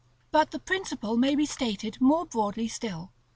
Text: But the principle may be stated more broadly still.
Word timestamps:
But 0.31 0.49
the 0.49 0.57
principle 0.57 1.15
may 1.15 1.35
be 1.35 1.45
stated 1.45 2.01
more 2.01 2.25
broadly 2.25 2.67
still. 2.67 3.11